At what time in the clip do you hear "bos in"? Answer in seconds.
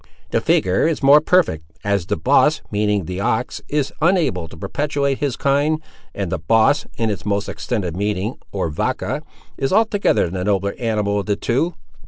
6.39-7.11